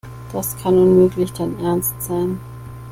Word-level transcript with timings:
Das 0.33 0.57
kann 0.57 0.79
unmöglich 0.79 1.31
dein 1.33 1.59
Ernst 1.59 2.01
sein. 2.01 2.39